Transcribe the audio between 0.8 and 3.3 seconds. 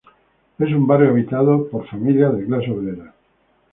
barrio habitado por familias de clase obrera.